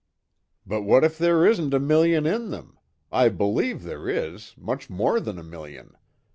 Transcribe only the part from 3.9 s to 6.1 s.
is much more than a million.